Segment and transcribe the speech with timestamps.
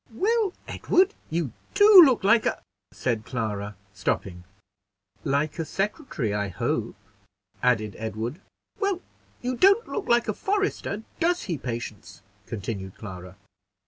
[0.15, 4.45] "Well, Edward, you do look like a" said Clara, stopping.
[5.23, 6.95] "Like a secretary, I hope,"
[7.61, 8.41] added Edward.
[8.79, 9.01] "Well,
[9.43, 13.35] you don't look like a forester; does he, Patience?" continued Clara.